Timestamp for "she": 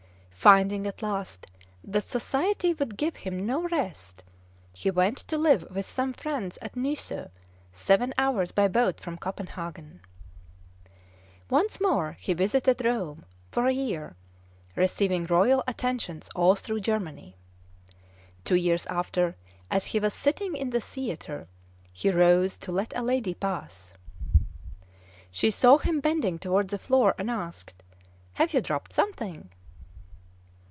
25.29-25.51